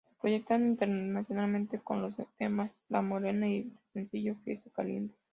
Se 0.09 0.15
proyectaron 0.19 0.69
internacionalmente 0.69 1.77
con 1.77 2.01
los 2.01 2.15
temas 2.39 2.75
"La 2.89 3.03
Morena" 3.03 3.47
y 3.47 3.65
su 3.69 3.77
sencillo 3.93 4.33
"Fiesta 4.43 4.71
caliente". 4.71 5.13